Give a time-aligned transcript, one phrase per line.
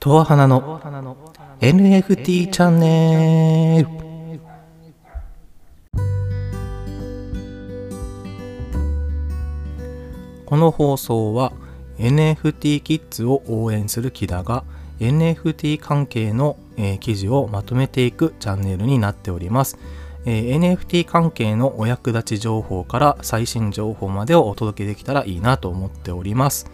[0.00, 0.80] とわはなの
[1.60, 3.98] NFT チャンネル
[10.46, 11.52] この放送は
[11.98, 14.62] NFT キッズを応援する木田が
[15.00, 19.78] NFT 関係の、えー記事をまとめていくチャンネルになっております、
[20.26, 26.70] えー NFT 関係のお役立ち情報から最新情報までをお届けできたらいいなと思っております。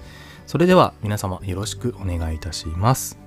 [0.46, 3.18] それでは皆様よろしくお願いいたします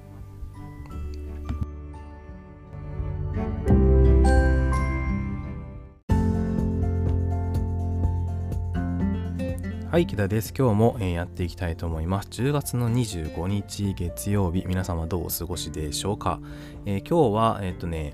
[9.90, 10.54] はい、木田です。
[10.56, 12.30] 今日も、えやっていきたいと思います。
[12.30, 16.40] 10月の25日月曜日、皆様どうお過ごしでしょうか？
[16.86, 18.14] えー今日は、えっ、とね、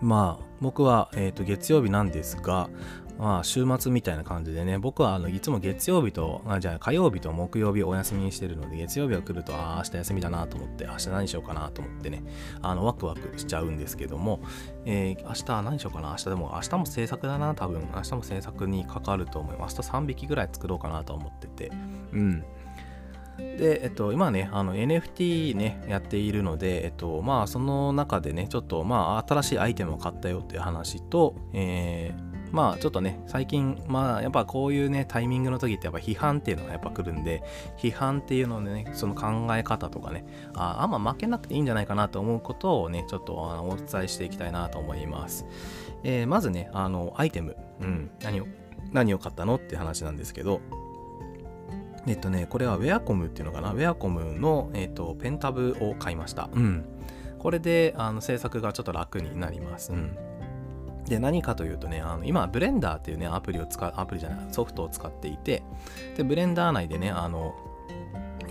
[0.00, 2.70] まあ、僕は、えーと月曜日なんですが、
[3.22, 12.24] まあ、週末みたいな感じでね、僕はあのいつも月曜日と、あじゃあ火曜日と木曜日お休みにしてるので、月曜日が来ると、ああ、明日休みだなと思って、明日何しようかなと思ってね、
[12.62, 14.40] あのワクワクしちゃうんですけども、
[14.86, 19.76] えー明日何しようかな、明日でも、明日も制作だな、多分、明日も制作にかかると思います。
[19.76, 21.70] 明日3匹ぐらい作ろうかなと思ってて、
[22.12, 22.40] うん。
[23.38, 37.42] で、えっと、今ね、あの NFT ね、やっているので、えっと、まあ、その中でね、ちょっと、まあ、新しいアイテムを買ったよっていう話と、えーまあちょっとね、最近、まあやっぱこういうね、タイミングの時ってやっぱ批判っていうのがやっぱ来るんで、
[37.78, 45.46] 批判っていうのでね、その考え方とかね、ああんま負けなくていいんじゃないかなと思うことをね、ちょっとあのお伝えしていきたいなと思います。
[46.04, 48.46] えーまずね、あの、アイテム、うん、何を、
[48.92, 50.60] 何を買ったのって話なんですけど、
[52.06, 56.50] えっとね、これはウェアコムっていうのかな、ウェアコムの、えっと、ペンタブを買いました。
[56.52, 56.84] うん。
[57.38, 59.92] これで、あの、制作がちょっと楽になります。
[59.92, 60.16] うん。
[61.06, 65.62] で、何かというとね、あの今、ブレンダーっていうね、アプリを使う、アプリじゃない、ソフトを使っていて、
[66.16, 67.54] で、ブレンダー内でね、あの、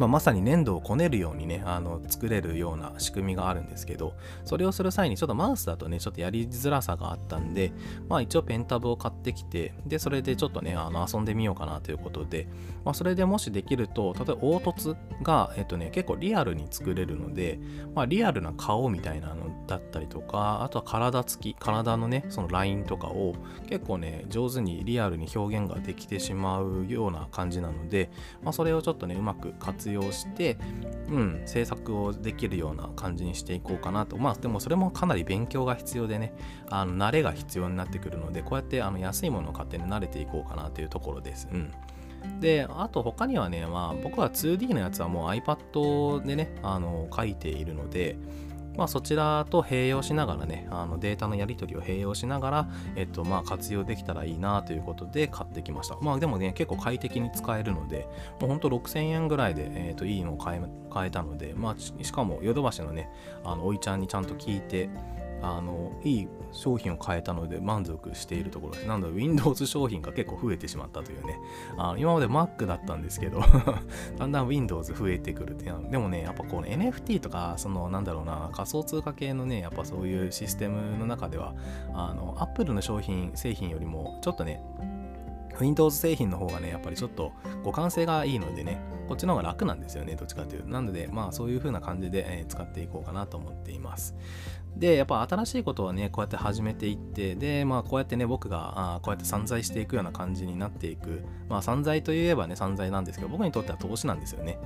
[0.01, 7.71] まあ、まさに粘土をこねるようにね、あの作れるような仕組みがあるんですけど、それをする際にちょっとマウスだとね、ちょっとやりづらさがあったんで、
[8.09, 12.47] まあ一応ペンタブを買ってきて、で、それでちょっとね、あの遊んでみようかなということで、
[12.83, 17.59] まあそれでもしできると、例えば凹凸が、えっとね、結構リアルに作れるので、
[17.93, 23.35] まあリアルな顔みたいなのだったりとか、あとは体つき、体のね、そのラインとかを
[23.69, 28.09] 結構ね、上手にリアルに表現ができてしまうような感じなので、
[28.41, 30.57] まあそれをちょっとね、うまく活用用して、
[31.09, 34.17] うん、制作をできるような感じにしていこうかなと。
[34.17, 36.33] まあでもそれもかなり勉強が必要でね、
[36.69, 41.47] あの慣れが必要になってくるので、こうやってあの安いものを買って、慣れていこうかなというところです。
[41.51, 41.71] うん。
[42.39, 48.17] で、あと他にはね、まあ僕は 2D のやつはもう iPad でね、あの書いているので、
[48.77, 55.97] まあそちらと併用しながらね、あのデータのやり取りを併用しながら、えっとまあ活用できたらいいなということで買ってきました。
[56.01, 58.07] まあでもね、結構快適に使えるので、
[58.39, 63.09] もうほんと6000円ぐらいで、えっといいのを買え買えたので、まあししかもヨドバシのね、
[63.43, 64.89] あのおいちゃんにちゃんと聞いて、
[65.41, 68.87] あのいい商品を買えたので満足しているところです。
[68.87, 71.39] なので Windows 商品が結構増えてしまったというね。
[71.77, 73.41] あ今まで Mac だったんですけど
[74.17, 81.53] だんだん Windows 増えてくるっていうでもね、やっぱこう、ね、NFT とか、そのなんだろうな、仮想通貨系のね、やっぱそういうシステムの中では、
[81.93, 84.63] あの Apple の商品、製品よりもちょっとね、
[85.59, 87.31] Windows 製品の方がね、やっぱりちょっと
[87.63, 90.69] 互換性がいいのでね、こっちの方が楽なんですよね、どっちかというと。
[90.69, 94.15] なので、まあそういう風な感じで、え使っていこうかなと思っています。
[94.77, 101.23] で、やっぱ新しいことはね、こうやって始めていって、で、まあこうやってね、僕があこうやって散財していくような感じになっていく。
[101.49, 104.57] まあ散財といえばね、散財なんですけど、僕にとっては投資なんですよね。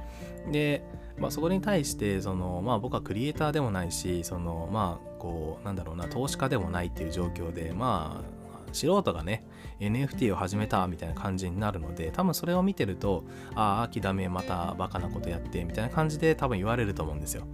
[0.52, 0.84] で、
[1.18, 8.45] まあそこに対して、その、まあ僕はクリエイターでもないし、その、まあこう、なんだろうな、投資家でもないっていう状況で、まあ、
[8.76, 9.46] 素人がね
[9.80, 13.24] NFT を始めたみたいな感じになるので多分それを見てると
[13.56, 17.46] ああ秋ダメまたバカなことやってみたいな感じで多分言われると思うんですよ。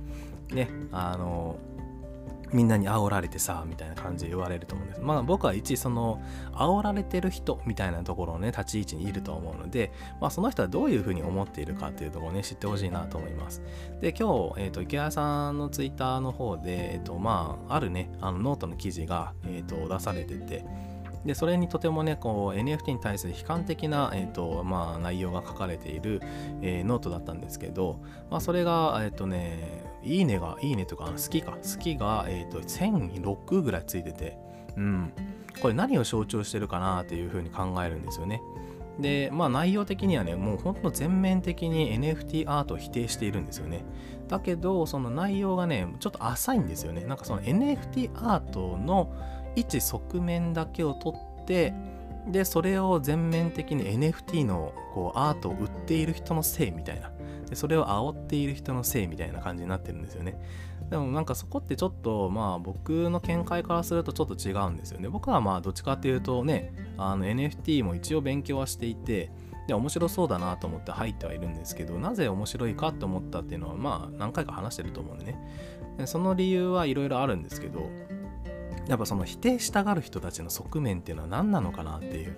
[0.51, 1.57] ねあの
[2.53, 5.01] みんなに煽られてさみたいな感じで言われると思うんです。
[5.01, 6.21] まあ僕は一その
[6.53, 13.61] 煽られてる人みたいなところのね立ち位置にいると思うので、まあその人はどういうふうに思っているかっていうところをね知ってほしいなと思います。
[14.01, 20.65] で今日、えー、と池谷さんのツイッターの方で、えーとまあ、あるねあのノートの記事が、えー、と出されてて
[21.25, 26.21] でそれにとてもねこう NFT に対する悲観的な、えーとまあ、内容が書かれている、
[26.61, 34.37] えーノートだったんですけど、まあ、それがえっ、とねいいねがいいねとか好きか好きが、えー、と1006ぐらいついてて
[34.75, 35.13] うん。
[35.59, 38.41] これ何を象徴してるかなっていうふうに考えるんですよね。
[38.99, 43.83] でまあ内容的にはねもうほんと全面的に NFT アートを否定しているんですよね。
[44.27, 47.05] だけどその内容がねちょっと浅いんですよね。
[47.05, 49.13] なんかその NFT アートの
[49.55, 51.73] 一側面だけを取って
[52.27, 57.11] でそれを全面的に NFT のこうアートを売っている人のせいみたいな。
[57.49, 60.39] でそれを煽っている人のせいみたいな感じになってるんですよね。
[60.89, 65.09] でもなんかそこってちょっとまあ僕の見解からするとちょっと違うんですよね。
[65.09, 69.31] 僕はまあどっちかっていうとねあの NFT も一応勉強はしていて
[69.67, 75.37] で面白そうだなと思って入ってはいるんですけどなぜ面白いかって思ったっていうのはまあ何回か話してると思うんでね。
[75.97, 77.89] でその理由はいろいろあるんですけど
[78.91, 82.37] やっぱその否定したがる人たちの側面っていうのは何なのかなっていう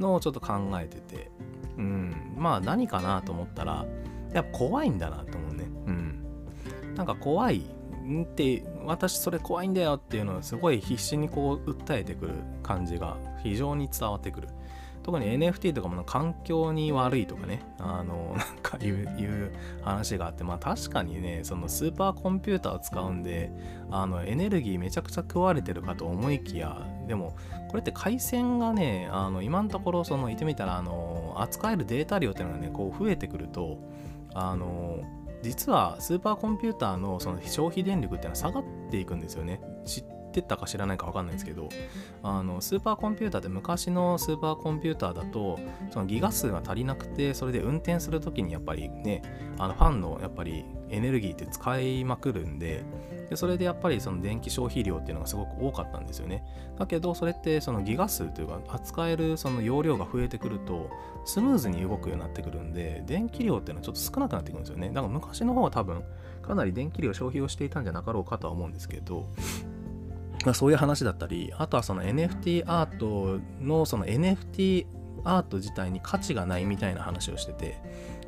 [0.00, 1.30] のをちょっと考えてて。
[1.78, 2.34] うん。
[2.36, 3.86] まあ何かなと思ったら
[4.34, 5.64] やっぱ怖いんだなと思うね。
[5.86, 6.94] うん。
[6.96, 12.32] なんか怖いって私それ怖いんだよっていうのをすごい必死にこう訴えてくる
[12.64, 14.48] 感じが非常に伝わってくる。
[15.02, 19.52] 特に NFT とかも環境に悪いとかねあの なんかいう
[19.82, 23.52] 話があってまあ確かにねそのスーパーコンピューターを使うんで
[23.90, 27.34] あのエネルギーめちゃくちゃ食われてるかと思いきやでも
[27.68, 33.78] これって回線がねあの今のところその言ってみたらあの扱えるデータ量っていうのがねこう増えてくると
[34.34, 35.00] あの
[35.42, 39.60] 実はスーパーコンピューターのその消費電力っていうのは下がっていくんですよね。
[40.32, 41.68] ってたか知らないか分かんないですけど
[42.22, 45.58] あのスーパーコンピューターって昔のスーパーコンピューターだと
[45.90, 49.22] そのギガ数が足りなくてそれで運転する時にやっぱりね
[49.58, 52.84] あのファンのやっぱりエネルギーって使いまくるんで
[53.30, 56.44] でそれでやっぱりその電気消費量っていうのがすごく多かったんですよね。
[56.78, 60.90] だけどそれってそのギガ数というか扱えるその容量が増えてくると
[61.24, 64.88] スムーズに動くようになってくるんで電気量っていうのはちょっと少なくなってくるんですよね。
[64.88, 66.04] だから昔の方は多分
[66.42, 69.26] かなり電気量消費をしていたんじゃなかろうかとは思うんですけど
[70.44, 74.86] まあ、そういう話だったりあとはその NFT アートのその NFT
[75.24, 77.80] アート自体に価値がないみたいな話をしてて、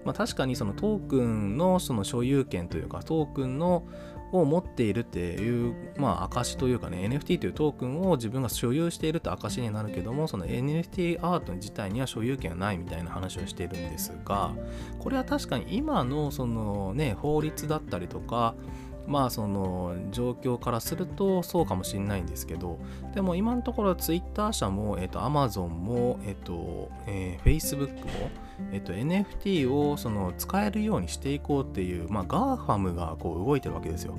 [0.05, 3.85] まあ、確かにそのトークンのその所有権というかトークンの
[4.33, 14.53] を持っているっていう、まあ、証というかね NFT というトークンを自分が所有しているって証になるけどもその NFT アート自体には所有権がないみたいな話をしているんですが
[14.99, 18.57] これは確かに今のそのね法律だったりとか
[19.07, 22.79] まあその状況からするとそうかもしれないんですけど
[23.15, 28.31] でも今のところ Twitter 社も、えっと、Amazon も、えっとえー、Facebook も、
[28.73, 34.15] えっと、NFT をその使えるようにしていこうっていう、まあ、GAFAM がこう動いてるわけですよ。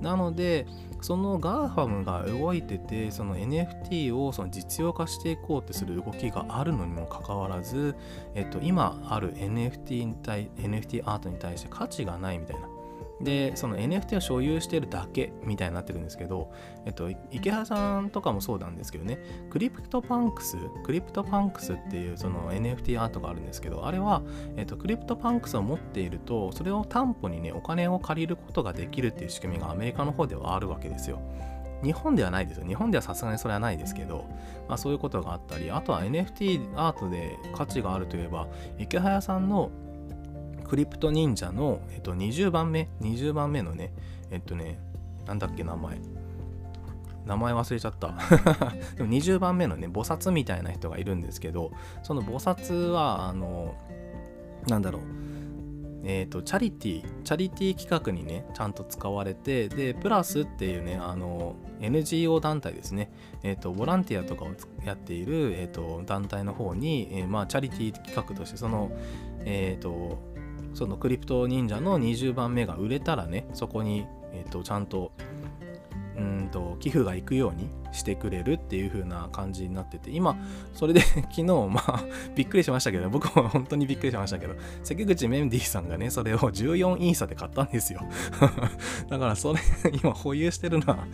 [0.00, 0.66] なので
[1.00, 7.94] その GAFAM が動いててその NFT をその実用化していこうってする動きがあるのにもかかわらず、
[8.34, 12.73] えっと、今ある NFT, に対 NFT アートに対して価値がないみたいな。
[13.24, 16.52] でその NFT を所有してるだけみたいになってるんですけど、
[16.84, 19.18] えっと、池原さんとかもそうなんですけどね
[19.50, 24.22] CryptoPunks CryptoPunks っていうその NFT アートがあるんですけどあれは、
[24.56, 31.20] えっと、 CryptoPunks を持っているとそれを担保にねお金を借りることができるっていう仕組みがアメリカの方ではあるわけですよ
[31.84, 32.66] 日本ではないですよ。
[32.66, 34.24] 日本ではさすがにそれはないですけど、
[34.68, 38.48] まあ、そういうことがあったり、あとは NFT アートで価値があるといえば、
[38.78, 39.70] 池早さんの
[40.68, 43.92] クリプト忍者の、えっと、20番目、20番目のね、
[44.30, 44.78] えっとね、
[45.26, 45.98] なんだっけ、名前。
[47.26, 48.08] 名前忘れちゃった。
[48.96, 51.72] でも20番目のね、菩薩みたいな人がいるんですけど、
[52.02, 53.74] その菩薩は、あの、
[54.66, 55.02] なんだろう、
[56.04, 63.10] えっ、ー、と、チャリティー、チャリティー企画にね、ちゃんと使われて、で、プラスっていうね、あの、NGO 団体ですね、
[63.42, 64.48] えっ、ー、と、ボランティアとかを
[64.84, 68.92] やっている、えっ、ー、と、団体の方に、えまあ、チャリティー企画として、その、
[69.46, 70.18] えっ、と、
[70.74, 75.12] そのクリプト忍者の20番目が売れたらねそこに、えーと、ちゃんと
[76.16, 80.36] うんと寄付が行くようにしてくれるっていう風な感じになってて今
[80.74, 82.04] それで 昨日まあ
[82.34, 88.00] びっくりしましたけど僕も 本当にびっくりしましたけど関口メンディーさんがねそれを14インサで買ったんですよ。
[89.08, 89.60] だからそれ
[89.92, 91.06] 今保有してるのは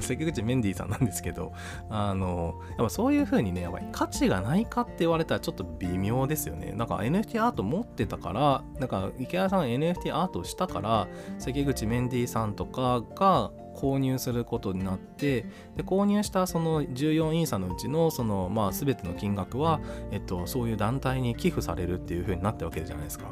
[0.00, 1.52] 関口メンディーさんなんですけど
[1.88, 6.72] あのやっぱそういう風にねやっぱり価値がないかって言われたらちょっと微妙ですよね。
[6.72, 11.08] なんか NFT アート持ってたからなんか池谷さん NFT アートしたから
[11.38, 15.42] 関口メンディーさんとかが購入することになって
[15.76, 23.26] で購入したその14インサのうちのそのまあ全ての金額は、えっと、そういう団体に寄付されるっていう風になったわけじゃないですか。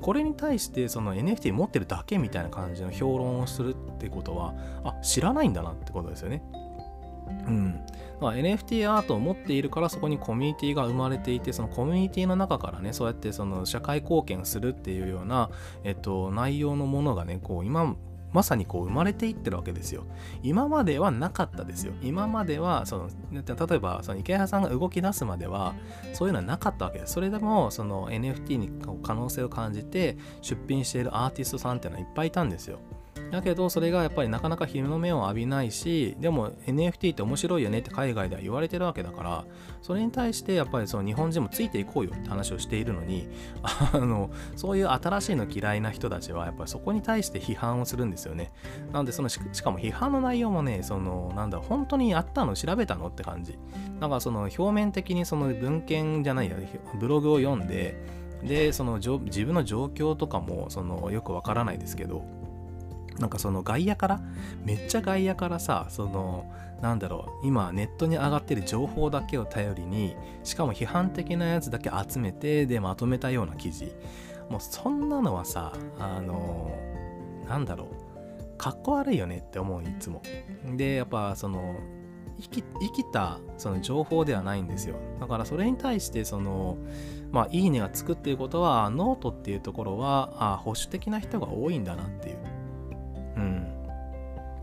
[0.00, 4.52] これに対してその NFT 持ってるだけみたいな感じの評論をするってことは
[4.82, 6.42] あ知らないんだなってことですよね。
[7.46, 7.80] うん、
[8.20, 15.50] まあ、NFT アートを持っているからそこにコミュニティが生まれていてそのコミュニティの中からねそうやってその社会貢献するっていうような、
[15.84, 17.96] えっと、内容のものがねこう今
[18.36, 20.04] まさにこう生まれていってるわけですよ。
[20.42, 21.94] 今まではなかったですよ。
[22.02, 25.74] 今まではその例えばその池原さんが動き出すまでは
[26.12, 27.14] そういうのはなかったわけです。
[27.14, 28.70] それでもその NFT に
[29.02, 32.78] 可能性を感じて出品しているアーティストさんっていうのはいっぱいいたんですよ。
[33.30, 39.44] だけどそれがやっぱりなかなか日の目を浴びないしでも NFT って面白いよねって海外では言われてるわけだから
[39.82, 43.28] それに対してやっぱりその日本人もついていこうよって話をしているのに
[43.92, 48.52] あのそういう新しいの嫌いな人たちはやっぱりそこに対して批判をするんですよね。
[48.92, 53.58] なのでそのしかも批判の内容もねそのなんだ本当にやったの調べたのって感じ。
[54.00, 56.56] だからその表面的にその文献じゃないや
[57.00, 57.96] ブログを読んで
[58.42, 62.24] でその自分の状況とかもそのよくわからないですけど
[63.18, 64.20] なんかその外野から
[64.64, 73.94] めっちゃ外野からさそのなんだろう今ネットに上がってる情報だけを頼りにしかも批判的なやつだけ集めてでまとめたような記事。
[74.50, 76.70] もうそんなのはさあの
[77.48, 80.22] なんだろうかっこ悪いよねって思ういつも。
[80.76, 81.76] でやっぱその
[82.38, 84.96] 生き生きたその情報ではないんですよ。
[85.20, 86.76] だからそれに対してその
[87.32, 92.36] まあいいねがつくっていうことはノートっていうところはあ保守的な人が多いんだなっていう。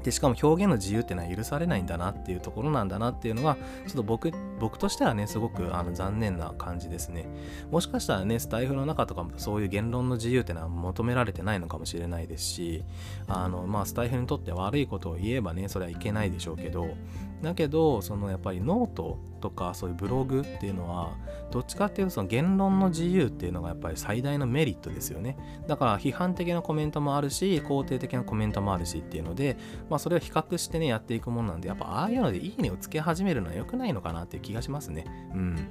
[0.03, 3.55] でしかも表現の自由っていうのは許されないんだなっていうところなんだなっていうのが
[3.87, 7.25] ちょっと僕僕としてはねすごくあの残念な感じですね。
[7.71, 12.83] もしかしたらねスタイフの中とかもそういう言論の自由っていうのは求められてないのかもしれないですし
[13.27, 16.95] あのまあスタイフにとって悪いことを言えばねそれはいけないでしょうけど
[17.43, 21.17] だけどそのやっぱりノートとかそういうブログっていうのは
[21.51, 25.37] どっちかっていうとその言論の自由っていうのがやっぱり最大のメリットですよね。
[25.67, 29.57] だから批判的なコメントもあるし肯定的なコメントもあるしっていうので
[29.89, 35.05] まあそれを比較してねやっていくもんなんでやっぱああいうのでいいねをつけ始めるのは良くないのかなっていう気がしますね。
[35.33, 35.67] うん。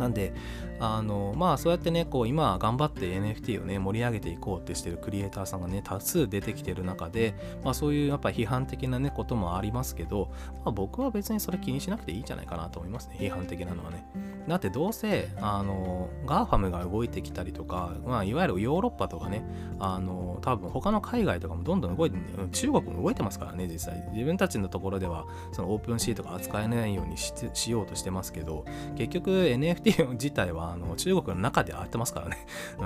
[0.00, 0.32] なんで、
[0.80, 10.32] あの、まあそうやってね、こう今頑張って NFT をね、盛り上げていこうってしてるクリエイターさんがね、多数出てきてる中で、まあそういうやっぱ批判的なね、こともありますけど、
[10.64, 14.04] まあ僕は別にそれ気にしなくていいんじゃないかなと思いますね、批判的なのはね。
[14.50, 19.44] だってどうせ、あの、 GAFAM が動いてきたりとか、まあいわゆるヨーロッパとかね、
[19.78, 22.18] あの、多分他の海外とかもどんどん動いて、
[22.50, 24.04] 中国も動いてますからね、実際。
[24.12, 28.64] 自分たちのところでは、その OpenSea とか扱えないようにしようとしてますけど、
[28.96, 32.46] 結局 NFT 自体はあの中国の中でやってますからね。
[32.80, 32.84] う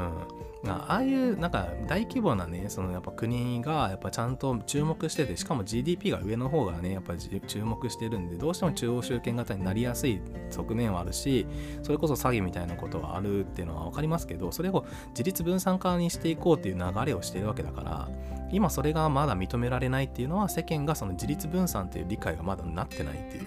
[0.69, 0.71] ん。
[0.71, 11.47] ああいうなんか大規模なね、そのやっぱ国がやっぱちゃんと注目してて、しかも GDP が上の方がね、やっぱり注目してるんで、どうしても中央集権型になりやすい側面はあるし、
[11.83, 18.09] それこそ詐欺みたいなことはあるっていうのは分かりますけど、それを自立分散化にしていこうっていう流れをしてるわけだから、
[18.51, 23.47] 今それがまだ認められないっていうのは世間がその自立分散っていう理解がまだなってないっていう。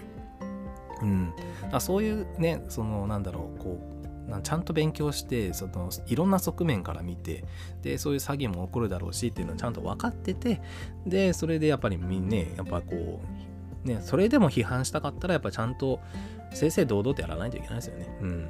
[1.00, 1.32] うん、
[1.70, 3.98] だそういうねそのなんだろうこう
[4.42, 7.44] ちゃんと勉強してそのいろんな側面から見て
[7.82, 10.60] でそういう詐欺も起こるだろうしっていうのをちゃんと分かってて
[11.06, 13.47] でそれでやっぱりみんなねやっぱこう
[13.84, 16.00] ねそれでも批判したかったらやっぱちゃんと
[16.52, 18.48] 正々堂々とやらないといけないですよねうん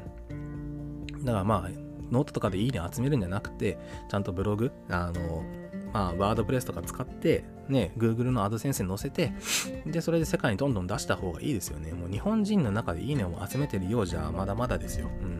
[1.25, 1.71] だからまあ
[2.11, 5.43] ノートとかでいいね集めるんじゃなくてちゃんとブログあの
[5.93, 9.33] まあ、 WordPress とか使って、ね、Google の AdSense に載せて、
[9.87, 11.93] で、それで世界にどんどん出した方がいいですよね。
[11.93, 15.09] もう日本人の中でいいねを集めてるようじゃまだまだですよ。
[15.23, 15.38] うん。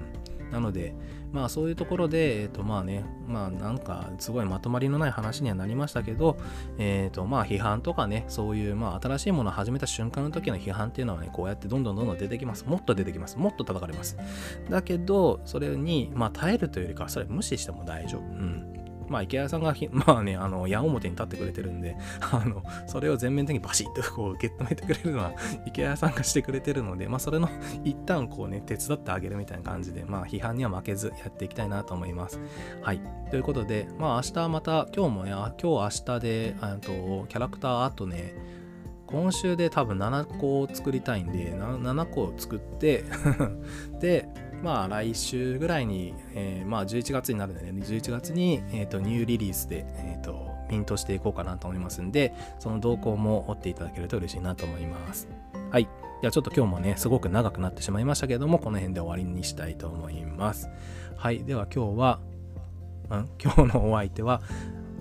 [0.51, 0.95] なので、
[1.33, 6.39] まあそういうところで、えっ、ー、とまあね、まあなんかすごいまとまりのない話にはなりましたけど、
[6.79, 12.65] えっ、ー、とまあ批判とかね、そういうまあ新しいものを始めた瞬間の時の批判っていうのはね、こうやってどんどんどんどん出てきます。
[12.67, 13.39] もっと出てきます。
[13.39, 14.17] もっと叩かれます。
[14.71, 18.23] だけど、それにまあ耐えるというよりかは、それ無視しても大丈夫。
[18.23, 18.78] うん。
[19.09, 25.33] まあ、池谷さんが まあね、あの、矢面に立ってくれてるんで、 あの、それを全面的にバシッとこう受け止めてくれるのは、
[25.67, 27.49] 池谷さんがしてくれてるので、まあ、それの
[27.85, 32.41] 一旦こうね、手伝ってあげるみたいな感じで、まあ、批判には負けずやっていきたいなと思います。
[32.83, 33.01] はい。
[33.31, 38.35] ということで、まあ、明日また、今日もね、今日明日で、あとキャラクターアートね、
[39.07, 43.05] 今週で多分7個を作りたいんで、7個を作って
[44.01, 44.29] で、
[44.63, 55.29] まあ、来週ぐらいに、えー、まあ、11月になるので、ね、11月に、えーと、ニューリリースで、えーと、ミントしていこうかなと思いますんで、その動向も追っていただけると嬉しいなと思います。
[55.71, 55.89] はい。
[56.21, 60.69] ではちょっと今日もね、すごく長くなってしまいましたけれども、この辺で終わりにしたいと思います。
[61.17, 61.45] はい。
[61.45, 62.21] では今日は、
[63.11, 64.43] うん、 今日のお相手は、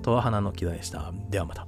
[0.03, 1.11] とわはなの木田でした。
[1.29, 1.67] ではまた。